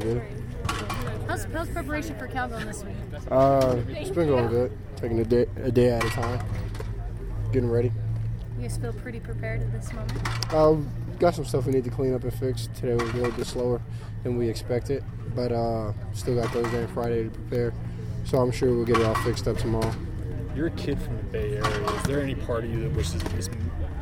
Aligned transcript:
Good. 0.00 0.22
How's, 1.28 1.44
how's 1.44 1.68
preparation 1.68 2.18
for 2.18 2.26
Cal 2.26 2.48
going 2.48 2.66
this 2.66 2.82
week? 2.82 2.96
Uh, 3.30 3.76
it's 3.88 4.10
been 4.10 4.28
going 4.28 4.48
good. 4.48 4.76
Taking 4.96 5.20
a 5.20 5.24
day, 5.24 5.46
a 5.62 5.70
day 5.70 5.90
at 5.90 6.04
a 6.04 6.08
time. 6.08 6.44
Getting 7.52 7.70
ready. 7.70 7.92
You 8.56 8.62
guys 8.62 8.78
feel 8.78 8.92
pretty 8.92 9.20
prepared 9.20 9.60
at 9.60 9.72
this 9.72 9.92
moment? 9.92 10.52
Uh, 10.52 10.76
got 11.18 11.34
some 11.34 11.44
stuff 11.44 11.66
we 11.66 11.72
need 11.72 11.84
to 11.84 11.90
clean 11.90 12.14
up 12.14 12.22
and 12.22 12.32
fix. 12.32 12.68
Today 12.74 12.94
was 12.94 13.10
a 13.10 13.16
little 13.16 13.32
bit 13.32 13.46
slower 13.46 13.82
than 14.22 14.38
we 14.38 14.48
expected, 14.48 15.04
but 15.34 15.52
uh, 15.52 15.92
still 16.12 16.36
got 16.36 16.50
Thursday 16.52 16.84
and 16.84 16.90
Friday 16.90 17.24
to 17.24 17.30
prepare. 17.30 17.74
So 18.24 18.38
I'm 18.38 18.50
sure 18.50 18.70
we'll 18.74 18.84
get 18.84 18.96
it 18.96 19.04
all 19.04 19.14
fixed 19.16 19.46
up 19.46 19.58
tomorrow. 19.58 19.92
You're 20.56 20.68
a 20.68 20.70
kid 20.72 21.00
from 21.02 21.16
the 21.16 21.22
Bay 21.24 21.56
Area. 21.56 21.90
Is 21.90 22.02
there 22.04 22.22
any 22.22 22.34
part 22.34 22.64
of 22.64 22.70
you 22.70 22.80
that 22.82 22.92
wishes 22.92 23.22
this 23.24 23.50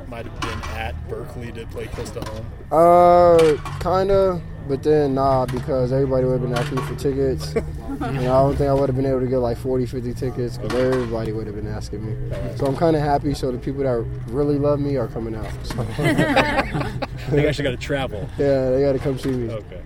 might 0.09 0.27
have 0.27 0.41
been 0.41 0.70
at 0.77 1.09
Berkeley 1.09 1.52
to 1.52 1.66
play 1.66 1.86
close 1.86 2.11
to 2.11 2.20
home? 2.20 2.46
Uh, 2.72 3.57
kinda, 3.80 4.41
but 4.71 4.84
then 4.84 5.16
nah, 5.16 5.46
because 5.46 5.91
everybody 5.91 6.25
would 6.25 6.41
have 6.41 6.48
been 6.48 6.57
asking 6.57 6.77
me 6.77 6.82
for 6.84 6.95
tickets. 6.95 7.55
you 7.57 7.61
know, 7.99 8.07
I 8.07 8.43
don't 8.43 8.57
think 8.57 8.71
I 8.71 8.72
would 8.72 8.89
have 8.89 8.94
been 8.94 9.04
able 9.04 9.18
to 9.18 9.27
get 9.27 9.39
like 9.39 9.58
40, 9.58 9.85
50 9.85 10.14
tickets 10.14 10.58
because 10.58 10.72
everybody 10.72 11.32
would 11.32 11.49
have 11.49 11.57
been 11.57 11.67
asking 11.67 12.07
me. 12.07 12.32
So 12.57 12.67
I'm 12.67 12.77
kind 12.77 12.94
of 12.94 13.03
happy. 13.03 13.35
So 13.35 13.50
the 13.50 13.58
people 13.58 13.82
that 13.82 13.96
really 14.32 14.61
love 14.61 14.79
me 14.79 14.96
are 14.96 15.08
coming 15.08 15.35
out. 15.35 15.50
So. 15.64 15.80
I 15.80 15.85
think 17.30 17.46
I 17.46 17.49
actually 17.49 17.64
got 17.64 17.71
to 17.72 17.77
travel. 17.77 18.29
Yeah, 18.39 18.71
they 18.71 18.82
got 18.82 18.93
to 18.93 18.99
come 19.00 19.18
see 19.18 19.30
me. 19.30 19.53
Okay. 19.53 19.82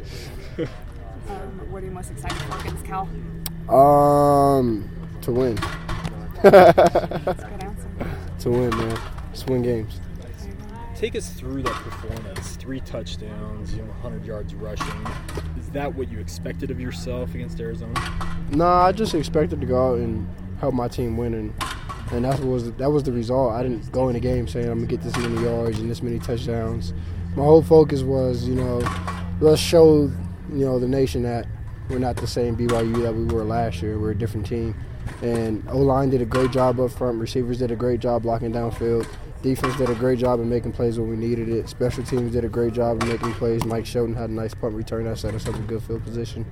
Um, 1.28 1.72
what 1.72 1.82
are 1.82 1.86
you 1.86 1.92
most 1.92 2.10
excited 2.10 2.36
for 2.36 2.60
against 2.60 2.84
Cal? 2.84 3.08
Um, 3.74 4.88
to 5.22 5.32
win. 5.32 5.58
That's 6.42 7.42
a 7.42 7.48
good 7.50 7.62
answer. 7.62 7.88
to 8.40 8.50
win, 8.50 8.70
man. 8.70 8.98
Just 9.32 9.48
win 9.48 9.62
games. 9.62 10.00
Take 10.96 11.16
us 11.16 11.28
through 11.30 11.62
that 11.62 11.72
performance. 11.72 12.56
Three 12.56 12.80
touchdowns, 12.80 13.74
you 13.74 13.82
know, 13.82 13.88
100 14.02 14.24
yards 14.24 14.54
rushing. 14.54 15.06
Is 15.58 15.68
that 15.70 15.92
what 15.94 16.10
you 16.10 16.20
expected 16.20 16.70
of 16.70 16.80
yourself 16.80 17.34
against 17.34 17.58
Arizona? 17.60 17.92
Nah, 18.50 18.86
I 18.86 18.92
just 18.92 19.14
expected 19.14 19.60
to 19.60 19.66
go 19.66 19.92
out 19.92 19.98
and 19.98 20.28
help 20.60 20.74
my 20.74 20.88
team 20.88 21.16
win, 21.16 21.34
and 21.34 21.54
and 22.12 22.24
that 22.24 22.38
was 22.40 22.72
that 22.72 22.90
was 22.90 23.02
the 23.02 23.12
result. 23.12 23.52
I 23.52 23.62
didn't 23.62 23.90
go 23.90 24.08
in 24.08 24.14
the 24.14 24.20
game 24.20 24.46
saying 24.46 24.68
I'm 24.68 24.78
gonna 24.78 24.86
get 24.86 25.02
this 25.02 25.16
many 25.16 25.42
yards 25.42 25.80
and 25.80 25.90
this 25.90 26.02
many 26.02 26.20
touchdowns. 26.20 26.92
My 27.34 27.42
whole 27.42 27.62
focus 27.62 28.02
was, 28.02 28.46
you 28.46 28.54
know, 28.54 28.80
let's 29.40 29.60
show 29.60 30.10
you 30.52 30.64
know 30.64 30.78
the 30.78 30.88
nation 30.88 31.22
that 31.24 31.46
we're 31.88 31.98
not 31.98 32.16
the 32.16 32.26
same 32.26 32.56
BYU 32.56 33.02
that 33.02 33.14
we 33.14 33.24
were 33.24 33.44
last 33.44 33.82
year. 33.82 33.98
We're 33.98 34.12
a 34.12 34.18
different 34.18 34.46
team. 34.46 34.74
And 35.22 35.62
O 35.68 35.78
line 35.78 36.10
did 36.10 36.22
a 36.22 36.26
great 36.26 36.50
job 36.50 36.80
up 36.80 36.90
front. 36.92 37.18
Receivers 37.18 37.58
did 37.58 37.70
a 37.70 37.76
great 37.76 38.00
job 38.00 38.22
blocking 38.22 38.52
downfield. 38.52 39.06
Defense 39.44 39.76
did 39.76 39.90
a 39.90 39.94
great 39.94 40.18
job 40.18 40.40
in 40.40 40.48
making 40.48 40.72
plays 40.72 40.98
when 40.98 41.10
we 41.10 41.16
needed 41.16 41.50
it. 41.50 41.68
Special 41.68 42.02
teams 42.02 42.32
did 42.32 42.46
a 42.46 42.48
great 42.48 42.72
job 42.72 43.02
in 43.02 43.10
making 43.10 43.34
plays. 43.34 43.62
Mike 43.66 43.84
Shelton 43.84 44.14
had 44.14 44.30
a 44.30 44.32
nice 44.32 44.54
punt 44.54 44.74
return 44.74 45.04
that 45.04 45.18
set 45.18 45.34
us 45.34 45.46
up 45.46 45.54
in 45.54 45.66
good 45.66 45.82
field 45.82 46.02
position. 46.02 46.46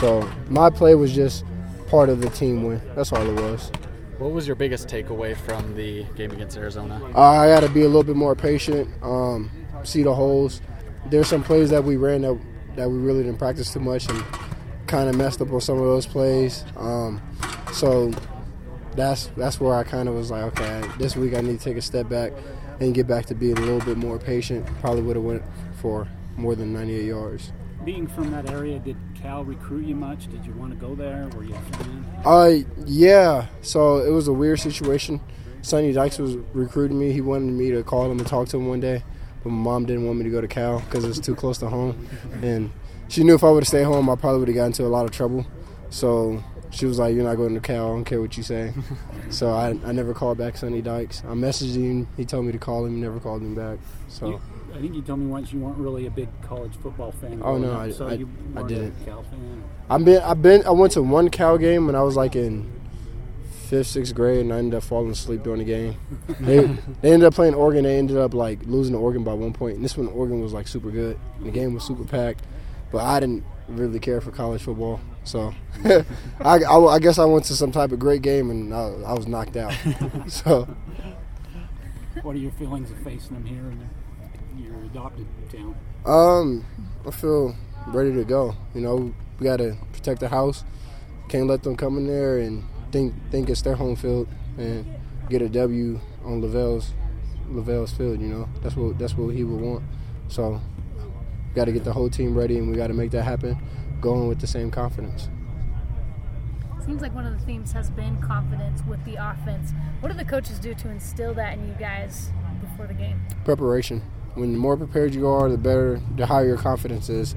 So 0.00 0.28
my 0.48 0.68
play 0.68 0.96
was 0.96 1.14
just 1.14 1.44
part 1.86 2.08
of 2.08 2.20
the 2.20 2.28
team 2.30 2.64
win. 2.64 2.82
That's 2.96 3.12
all 3.12 3.24
it 3.24 3.40
was. 3.40 3.70
What 4.18 4.32
was 4.32 4.48
your 4.48 4.56
biggest 4.56 4.88
takeaway 4.88 5.36
from 5.36 5.76
the 5.76 6.02
game 6.16 6.32
against 6.32 6.56
Arizona? 6.56 7.00
Uh, 7.14 7.20
I 7.20 7.46
got 7.46 7.60
to 7.60 7.68
be 7.68 7.82
a 7.82 7.86
little 7.86 8.02
bit 8.02 8.16
more 8.16 8.34
patient. 8.34 8.90
Um, 9.00 9.48
see 9.84 10.02
the 10.02 10.12
holes. 10.12 10.60
There's 11.06 11.28
some 11.28 11.44
plays 11.44 11.70
that 11.70 11.84
we 11.84 11.94
ran 11.96 12.22
that 12.22 12.36
that 12.74 12.90
we 12.90 12.98
really 12.98 13.22
didn't 13.22 13.38
practice 13.38 13.72
too 13.72 13.78
much 13.78 14.08
and 14.08 14.24
kind 14.88 15.08
of 15.08 15.14
messed 15.14 15.40
up 15.40 15.52
on 15.52 15.60
some 15.60 15.78
of 15.78 15.84
those 15.84 16.04
plays. 16.04 16.64
Um, 16.76 17.22
so 17.72 18.10
that's 18.96 19.26
that's 19.36 19.60
where 19.60 19.74
I 19.74 19.84
kind 19.84 20.08
of 20.08 20.14
was 20.14 20.30
like, 20.30 20.44
okay, 20.58 20.82
this 20.98 21.16
week 21.16 21.34
I 21.34 21.40
need 21.40 21.58
to 21.58 21.64
take 21.64 21.76
a 21.76 21.82
step 21.82 22.08
back 22.08 22.32
and 22.80 22.94
get 22.94 23.06
back 23.06 23.26
to 23.26 23.34
being 23.34 23.56
a 23.56 23.60
little 23.60 23.80
bit 23.80 23.96
more 23.96 24.18
patient. 24.18 24.66
Probably 24.80 25.02
would 25.02 25.16
have 25.16 25.24
went 25.24 25.42
for 25.76 26.08
more 26.36 26.54
than 26.54 26.72
98 26.72 27.04
yards. 27.04 27.52
Being 27.84 28.06
from 28.06 28.30
that 28.30 28.50
area, 28.50 28.78
did 28.78 28.96
Cal 29.14 29.44
recruit 29.44 29.86
you 29.86 29.94
much? 29.94 30.30
Did 30.30 30.44
you 30.46 30.52
want 30.54 30.72
to 30.72 30.76
go 30.76 30.94
there? 30.94 31.28
Were 31.36 31.44
you 31.44 31.54
a 31.54 31.76
fan? 31.76 32.06
Uh, 32.24 32.50
yeah. 32.86 33.46
So 33.62 33.98
it 33.98 34.10
was 34.10 34.26
a 34.26 34.32
weird 34.32 34.60
situation. 34.60 35.20
Sonny 35.60 35.92
Dykes 35.92 36.18
was 36.18 36.36
recruiting 36.52 36.98
me. 36.98 37.12
He 37.12 37.20
wanted 37.20 37.52
me 37.52 37.70
to 37.70 37.82
call 37.82 38.10
him 38.10 38.18
and 38.18 38.26
talk 38.26 38.48
to 38.48 38.56
him 38.56 38.68
one 38.68 38.80
day, 38.80 39.02
but 39.42 39.50
my 39.50 39.62
mom 39.62 39.86
didn't 39.86 40.06
want 40.06 40.18
me 40.18 40.24
to 40.24 40.30
go 40.30 40.40
to 40.40 40.48
Cal 40.48 40.80
because 40.80 41.04
it's 41.04 41.18
too 41.18 41.34
close 41.34 41.58
to 41.58 41.68
home, 41.68 42.06
and 42.42 42.70
she 43.08 43.24
knew 43.24 43.34
if 43.34 43.44
I 43.44 43.50
would 43.50 43.62
have 43.62 43.68
stayed 43.68 43.84
home, 43.84 44.10
I 44.10 44.16
probably 44.16 44.40
would 44.40 44.48
have 44.48 44.56
gotten 44.56 44.72
into 44.72 44.84
a 44.84 44.88
lot 44.88 45.04
of 45.04 45.10
trouble. 45.10 45.46
So 45.90 46.42
she 46.74 46.86
was 46.86 46.98
like, 46.98 47.14
"You're 47.14 47.24
not 47.24 47.36
going 47.36 47.54
to 47.54 47.60
Cal. 47.60 47.86
I 47.86 47.88
don't 47.90 48.04
care 48.04 48.20
what 48.20 48.36
you 48.36 48.42
say." 48.42 48.72
so 49.30 49.50
I, 49.52 49.68
I 49.84 49.92
never 49.92 50.12
called 50.14 50.38
back 50.38 50.56
Sonny 50.56 50.82
Dykes. 50.82 51.22
I 51.24 51.28
messaged 51.32 51.74
him. 51.74 52.08
He 52.16 52.24
told 52.24 52.44
me 52.46 52.52
to 52.52 52.58
call 52.58 52.84
him. 52.84 52.94
He 52.96 53.00
never 53.00 53.20
called 53.20 53.42
me 53.42 53.54
back. 53.54 53.78
So. 54.08 54.28
You, 54.28 54.40
I 54.74 54.80
think 54.80 54.94
you 54.94 55.02
told 55.02 55.20
me 55.20 55.26
once 55.26 55.52
you 55.52 55.60
weren't 55.60 55.78
really 55.78 56.06
a 56.06 56.10
big 56.10 56.28
college 56.42 56.72
football 56.82 57.12
fan. 57.12 57.40
Oh, 57.44 57.56
no, 57.56 57.72
up, 57.72 57.78
I- 57.78 57.90
so 57.92 58.08
I- 58.08 58.14
you 58.14 58.28
I 58.56 58.62
didn't. 58.64 58.94
A 59.02 59.04
Cal 59.04 59.22
fan. 59.22 59.62
I've 59.88 60.04
been 60.04 60.22
I've 60.22 60.42
been 60.42 60.66
I 60.66 60.70
went 60.70 60.92
to 60.94 61.02
one 61.02 61.28
Cal 61.30 61.58
game 61.58 61.86
when 61.86 61.94
I 61.94 62.02
was 62.02 62.16
like 62.16 62.34
in 62.34 62.70
fifth, 63.68 63.86
sixth 63.86 64.14
grade 64.14 64.40
and 64.40 64.52
I 64.52 64.58
ended 64.58 64.74
up 64.76 64.82
falling 64.82 65.10
asleep 65.12 65.42
during 65.42 65.60
the 65.60 65.64
game. 65.64 65.96
They 66.40 66.58
they 67.02 67.12
ended 67.12 67.24
up 67.24 67.34
playing 67.34 67.54
Oregon, 67.54 67.84
they 67.84 67.98
ended 67.98 68.16
up 68.16 68.34
like 68.34 68.60
losing 68.66 68.94
to 68.94 68.98
Oregon 68.98 69.22
by 69.24 69.34
one 69.34 69.52
point. 69.52 69.76
And 69.76 69.84
this 69.84 69.96
one 69.96 70.08
Oregon 70.08 70.40
was 70.40 70.52
like 70.52 70.66
super 70.66 70.90
good. 70.90 71.18
And 71.36 71.46
the 71.46 71.50
game 71.52 71.72
was 71.74 71.84
super 71.84 72.04
packed. 72.04 72.42
But 72.90 73.04
I 73.04 73.20
didn't 73.20 73.44
really 73.68 74.00
care 74.00 74.20
for 74.20 74.30
college 74.32 74.62
football. 74.62 75.00
So 75.24 75.54
I, 76.40 76.62
I, 76.64 76.78
I 76.78 76.98
guess 76.98 77.18
I 77.18 77.24
went 77.24 77.44
to 77.46 77.56
some 77.56 77.72
type 77.72 77.92
of 77.92 77.98
great 77.98 78.22
game 78.22 78.50
and 78.50 78.74
I, 78.74 78.90
I 79.06 79.12
was 79.14 79.26
knocked 79.26 79.56
out. 79.56 79.72
so 80.28 80.68
What 82.22 82.34
are 82.36 82.38
your 82.38 82.52
feelings 82.52 82.90
of 82.90 82.98
facing 82.98 83.34
them 83.34 83.44
here 83.44 83.70
in 83.70 84.62
your 84.62 84.84
adopted 84.84 85.26
town? 85.50 85.74
Um, 86.04 86.64
I 87.06 87.10
feel 87.10 87.56
ready 87.88 88.12
to 88.12 88.24
go. 88.24 88.54
You 88.74 88.82
know, 88.82 89.14
we 89.38 89.44
got 89.44 89.56
to 89.56 89.76
protect 89.92 90.20
the 90.20 90.28
house. 90.28 90.64
Can't 91.28 91.46
let 91.46 91.62
them 91.62 91.76
come 91.76 91.96
in 91.98 92.06
there 92.06 92.38
and 92.38 92.64
think 92.92 93.14
think 93.30 93.48
it's 93.48 93.62
their 93.62 93.74
home 93.74 93.96
field 93.96 94.28
and 94.58 94.86
get 95.28 95.42
a 95.42 95.48
W 95.48 96.00
on 96.24 96.42
LaVell's 96.42 96.92
LaVell's 97.50 97.92
field. 97.92 98.20
You 98.20 98.28
know, 98.28 98.48
that's 98.62 98.76
what 98.76 98.98
that's 98.98 99.16
what 99.16 99.34
he 99.34 99.42
would 99.44 99.60
want. 99.60 99.84
So, 100.28 100.60
got 101.54 101.64
to 101.66 101.72
get 101.72 101.84
the 101.84 101.92
whole 101.92 102.10
team 102.10 102.34
ready, 102.36 102.58
and 102.58 102.70
we 102.70 102.76
got 102.76 102.88
to 102.88 102.94
make 102.94 103.10
that 103.12 103.22
happen. 103.22 103.58
Going 104.04 104.28
with 104.28 104.38
the 104.38 104.46
same 104.46 104.70
confidence. 104.70 105.30
Seems 106.84 107.00
like 107.00 107.14
one 107.14 107.24
of 107.24 107.40
the 107.40 107.46
themes 107.46 107.72
has 107.72 107.88
been 107.88 108.20
confidence 108.20 108.82
with 108.86 109.02
the 109.06 109.14
offense. 109.14 109.72
What 110.00 110.12
do 110.12 110.18
the 110.18 110.26
coaches 110.26 110.58
do 110.58 110.74
to 110.74 110.90
instill 110.90 111.32
that 111.32 111.56
in 111.56 111.66
you 111.66 111.72
guys 111.78 112.28
before 112.60 112.86
the 112.86 112.92
game? 112.92 113.18
preparation. 113.46 114.02
When 114.34 114.52
the 114.52 114.58
more 114.58 114.76
prepared 114.76 115.14
you 115.14 115.26
are, 115.26 115.48
the 115.48 115.56
better, 115.56 116.02
the 116.16 116.26
higher 116.26 116.48
your 116.48 116.58
confidence 116.58 117.08
is. 117.08 117.34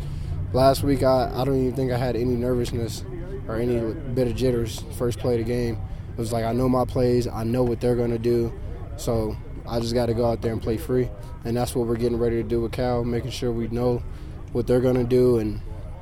Last 0.52 0.84
week, 0.84 1.04
I, 1.04 1.32
I 1.34 1.46
don't 1.46 1.58
even 1.58 1.74
think 1.74 1.94
I 1.94 1.98
had 1.98 2.18
any 2.18 2.36
nervousness 2.36 3.06
or 3.48 3.56
any 3.56 3.80
bit 3.94 4.28
of 4.28 4.36
jitters 4.36 4.84
first 4.98 5.20
play 5.20 5.40
of 5.40 5.46
the 5.46 5.50
game. 5.50 5.78
It 6.12 6.18
was 6.18 6.34
like 6.34 6.44
I 6.44 6.52
know 6.52 6.68
my 6.68 6.84
plays, 6.84 7.28
I 7.28 7.46
know 7.46 7.64
what 7.64 7.80
they're 7.80 7.96
going 7.96 8.12
to 8.12 8.20
do, 8.20 8.52
so 8.98 9.38
I 9.66 9.80
just 9.80 9.94
got 9.94 10.08
to 10.08 10.14
go 10.14 10.26
out 10.26 10.42
there 10.42 10.52
and 10.52 10.62
play 10.62 10.76
free. 10.76 11.10
And 11.46 11.56
that's 11.56 11.74
what 11.74 11.88
we're 11.88 11.96
getting 11.96 12.20
ready 12.20 12.44
to 12.44 12.44
do 12.44 12.60
with 12.60 12.74
Cal, 12.74 13.06
making 13.06 13.32
sure 13.32 13.54
we 13.54 13.70
know 13.70 14.04
what 14.52 14.68
they're 14.68 14.82
going 14.82 14.96
to 14.96 15.06
do 15.06 15.38
and 15.38 15.62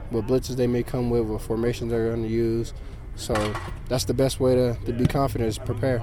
what 0.09 0.27
blitzes 0.27 0.55
they 0.55 0.67
may 0.67 0.83
come 0.83 1.09
with, 1.09 1.23
what 1.23 1.41
formations 1.41 1.91
they're 1.91 2.09
going 2.09 2.23
to 2.23 2.29
use. 2.29 2.73
So 3.15 3.33
that's 3.87 4.05
the 4.05 4.13
best 4.13 4.39
way 4.39 4.55
to, 4.55 4.75
to 4.85 4.93
be 4.93 5.05
confident 5.05 5.47
is 5.47 5.57
prepare. 5.57 6.01